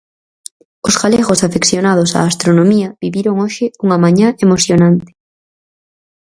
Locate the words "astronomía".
2.23-2.87